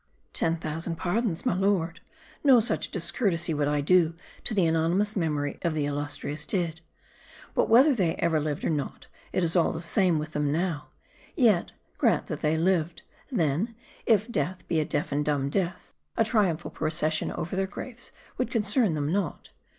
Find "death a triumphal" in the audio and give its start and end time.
15.51-16.71